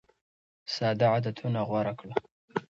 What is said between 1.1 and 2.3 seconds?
عادتونه غوره کړه.